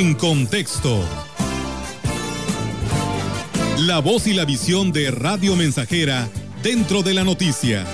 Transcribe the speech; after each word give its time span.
En 0.00 0.14
contexto. 0.14 0.98
La 3.80 3.98
voz 3.98 4.26
y 4.26 4.32
la 4.32 4.46
visión 4.46 4.92
de 4.92 5.10
Radio 5.10 5.56
Mensajera 5.56 6.26
dentro 6.62 7.02
de 7.02 7.12
la 7.12 7.22
noticia. 7.22 7.84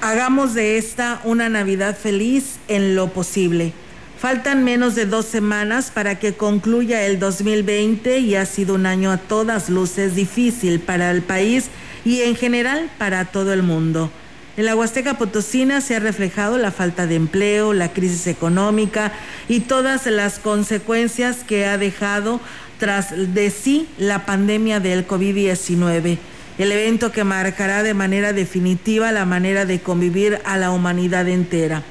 Hagamos 0.00 0.54
de 0.54 0.78
esta 0.78 1.20
una 1.24 1.50
Navidad 1.50 1.94
feliz 1.94 2.60
en 2.68 2.96
lo 2.96 3.12
posible. 3.12 3.74
Faltan 4.22 4.62
menos 4.62 4.94
de 4.94 5.04
dos 5.04 5.26
semanas 5.26 5.90
para 5.90 6.20
que 6.20 6.34
concluya 6.34 7.04
el 7.06 7.18
2020 7.18 8.20
y 8.20 8.36
ha 8.36 8.46
sido 8.46 8.76
un 8.76 8.86
año 8.86 9.10
a 9.10 9.16
todas 9.16 9.68
luces 9.68 10.14
difícil 10.14 10.78
para 10.78 11.10
el 11.10 11.22
país 11.22 11.70
y 12.04 12.20
en 12.20 12.36
general 12.36 12.88
para 12.98 13.24
todo 13.24 13.52
el 13.52 13.64
mundo. 13.64 14.12
En 14.56 14.66
la 14.66 14.76
Huasteca 14.76 15.14
Potosina 15.14 15.80
se 15.80 15.96
ha 15.96 15.98
reflejado 15.98 16.56
la 16.56 16.70
falta 16.70 17.08
de 17.08 17.16
empleo, 17.16 17.72
la 17.72 17.92
crisis 17.92 18.28
económica 18.28 19.10
y 19.48 19.58
todas 19.58 20.06
las 20.06 20.38
consecuencias 20.38 21.38
que 21.38 21.66
ha 21.66 21.76
dejado 21.76 22.40
tras 22.78 23.34
de 23.34 23.50
sí 23.50 23.88
la 23.98 24.24
pandemia 24.24 24.78
del 24.78 25.04
COVID-19, 25.04 26.18
el 26.58 26.70
evento 26.70 27.10
que 27.10 27.24
marcará 27.24 27.82
de 27.82 27.94
manera 27.94 28.32
definitiva 28.32 29.10
la 29.10 29.24
manera 29.24 29.64
de 29.64 29.80
convivir 29.80 30.38
a 30.44 30.58
la 30.58 30.70
humanidad 30.70 31.26
entera. 31.26 31.82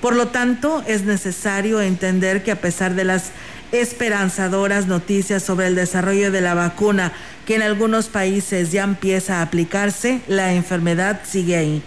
Por 0.00 0.16
lo 0.16 0.28
tanto, 0.28 0.82
es 0.86 1.04
necesario 1.04 1.82
entender 1.82 2.42
que 2.42 2.52
a 2.52 2.60
pesar 2.60 2.94
de 2.94 3.04
las 3.04 3.32
esperanzadoras 3.70 4.86
noticias 4.86 5.42
sobre 5.42 5.66
el 5.66 5.74
desarrollo 5.74 6.32
de 6.32 6.40
la 6.40 6.54
vacuna, 6.54 7.12
que 7.46 7.56
en 7.56 7.62
algunos 7.62 8.08
países 8.08 8.72
ya 8.72 8.82
empieza 8.82 9.38
a 9.38 9.42
aplicarse, 9.42 10.22
la 10.26 10.54
enfermedad 10.54 11.20
sigue 11.24 11.56
ahí. 11.56 11.82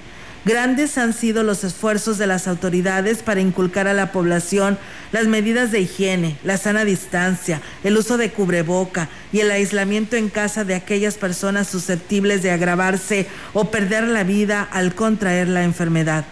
Grandes 0.45 0.97
han 0.97 1.13
sido 1.13 1.41
los 1.43 1.63
esfuerzos 1.63 2.17
de 2.17 2.27
las 2.27 2.49
autoridades 2.49 3.23
para 3.23 3.39
inculcar 3.39 3.87
a 3.87 3.93
la 3.93 4.11
población 4.11 4.77
las 5.13 5.25
medidas 5.27 5.71
de 5.71 5.79
higiene, 5.79 6.37
la 6.43 6.57
sana 6.57 6.83
distancia, 6.83 7.61
el 7.85 7.97
uso 7.97 8.17
de 8.17 8.29
cubreboca 8.29 9.07
y 9.31 9.39
el 9.39 9.51
aislamiento 9.51 10.17
en 10.17 10.29
casa 10.29 10.65
de 10.65 10.75
aquellas 10.75 11.15
personas 11.15 11.69
susceptibles 11.69 12.43
de 12.43 12.51
agravarse 12.51 13.27
o 13.53 13.71
perder 13.71 14.03
la 14.03 14.25
vida 14.25 14.67
al 14.69 14.95
contraer 14.95 15.47
la 15.47 15.63
enfermedad. 15.63 16.25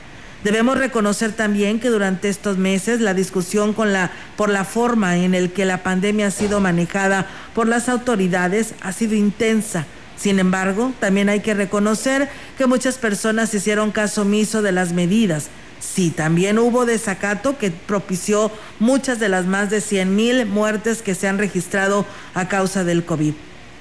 Debemos 0.44 0.78
reconocer 0.78 1.34
también 1.34 1.80
que 1.80 1.90
durante 1.90 2.28
estos 2.28 2.58
meses 2.58 3.00
la 3.00 3.14
discusión 3.14 3.76
por 3.76 4.50
la 4.50 4.66
forma 4.66 5.18
en 5.18 5.36
el 5.36 5.52
que 5.52 5.66
la 5.66 5.84
pandemia 5.84 6.28
ha 6.28 6.32
sido 6.32 6.60
manejada 6.60 7.28
por 7.54 7.68
las 7.68 7.90
autoridades 7.90 8.74
ha 8.82 8.92
sido 8.92 9.14
intensa. 9.14 9.86
Sin 10.18 10.40
embargo, 10.40 10.94
también 11.00 11.30
hay 11.30 11.40
que 11.40 11.54
reconocer 11.54 12.30
que 12.58 12.66
muchas 12.66 12.98
personas 12.98 13.54
hicieron 13.54 13.92
caso 13.92 14.24
omiso 14.24 14.62
de 14.62 14.72
las 14.72 14.94
medidas. 14.94 15.50
Sí, 15.80 16.12
también 16.12 16.60
hubo 16.60 16.86
desacato 16.86 17.58
que 17.58 17.72
propició 17.72 18.52
muchas 18.80 19.20
de 19.20 19.30
las 19.30 19.46
más 19.46 19.70
de 19.70 19.82
100 19.82 20.16
mil 20.16 20.46
muertes 20.46 21.02
que 21.02 21.16
se 21.16 21.28
han 21.28 21.40
registrado 21.40 22.06
a 22.36 22.48
causa 22.48 22.84
del 22.84 23.04
COVID. 23.04 23.34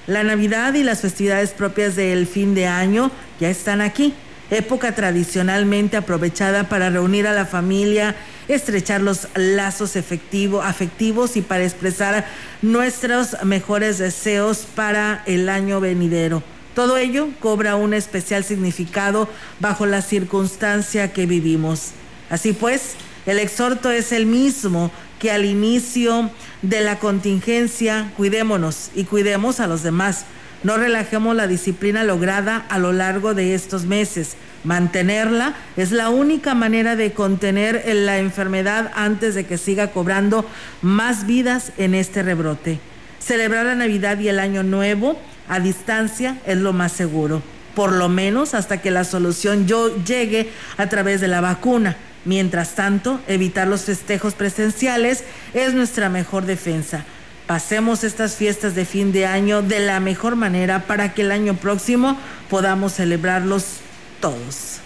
La 0.07 0.25
Navidad 0.25 0.75
y 0.75 0.83
las 0.83 1.01
festividades 1.01 1.51
propias 1.51 1.95
del 1.95 2.27
fin 2.27 2.55
de 2.55 2.67
año 2.67 3.11
ya 3.39 3.51
están 3.51 3.83
aquí 3.83 4.15
época 4.51 4.95
tradicionalmente 4.95 5.97
aprovechada 5.97 6.69
para 6.69 6.91
reunir 6.91 7.27
a 7.27 7.33
la 7.33 7.47
familia, 7.47 8.17
estrechar 8.49 9.01
los 9.01 9.29
lazos 9.35 9.97
afectivos 9.97 11.37
y 11.37 11.43
para 11.43 11.65
expresar 11.65 12.27
nuestros 12.63 13.37
mejores 13.45 13.99
deseos 13.99 14.67
para 14.75 15.23
el 15.27 15.49
año 15.49 15.81
venidero. 15.81 16.43
Todo 16.75 16.97
ello 16.97 17.29
cobra 17.41 17.77
un 17.77 17.95
especial 17.95 18.45
significado 18.45 19.29
bajo 19.59 19.87
la 19.87 20.03
circunstancia 20.03 21.13
que 21.13 21.27
vivimos. 21.27 21.91
Así 22.29 22.53
pues, 22.53 22.95
el 23.27 23.39
exhorto 23.39 23.91
es 23.91 24.13
el 24.13 24.27
mismo 24.27 24.91
que 25.21 25.31
al 25.31 25.45
inicio 25.45 26.31
de 26.63 26.81
la 26.81 26.99
contingencia, 26.99 28.11
cuidémonos 28.17 28.91
y 28.97 29.05
cuidemos 29.05 29.61
a 29.61 29.69
los 29.69 29.85
demás 29.85 30.25
no 30.63 30.77
relajemos 30.77 31.35
la 31.35 31.47
disciplina 31.47 32.05
lograda 32.05 32.67
a 32.69 32.79
lo 32.79 32.93
largo 32.93 33.35
de 33.35 33.55
estos 33.55 33.87
meses. 33.87 34.37
Mantenerla 34.63 35.55
es 35.77 35.91
la 35.91 36.11
única 36.11 36.55
manera 36.55 36.97
de 36.97 37.13
contener 37.13 37.83
la 37.87 38.19
enfermedad 38.19 38.91
antes 38.95 39.35
de 39.35 39.45
que 39.45 39.57
siga 39.57 39.91
cobrando 39.91 40.45
más 40.83 41.27
vidas 41.27 41.73
en 41.79 41.95
este 41.95 42.23
rebrote. 42.23 42.79
Celebrar 43.21 43.67
la 43.67 43.75
Navidad 43.75 44.19
y 44.19 44.29
el 44.29 44.39
Año 44.39 44.63
Nuevo 44.63 45.19
a 45.49 45.61
distancia 45.61 46.37
es 46.47 46.59
lo 46.59 46.75
más 46.75 46.93
seguro, 46.93 47.43
por 47.75 47.93
lo 47.93 48.11
menos 48.11 48.53
hasta 48.53 48.83
que 48.83 48.91
la 48.91 49.05
solución 49.05 49.67
llegue 49.67 50.51
a 50.77 50.89
través 50.89 51.23
de 51.23 51.29
la 51.29 51.41
vacuna. 51.41 51.97
Mientras 52.25 52.75
tanto, 52.75 53.21
evitar 53.27 53.67
los 53.67 53.83
festejos 53.83 54.35
presenciales 54.35 55.25
es 55.55 55.75
nuestra 55.75 56.09
mejor 56.09 56.45
defensa 56.47 57.05
pasemos 57.51 58.05
estas 58.05 58.37
fiestas 58.37 58.77
de 58.77 58.85
fin 58.85 59.11
de 59.11 59.27
año 59.27 59.61
de 59.61 59.81
la 59.81 59.99
mejor 59.99 60.37
manera 60.37 60.87
para 60.87 61.15
que 61.15 61.23
el 61.23 61.33
año 61.33 61.57
próximo 61.57 62.17
podamos 62.49 62.93
celebrarlos 62.93 63.79
todos. 64.21 64.79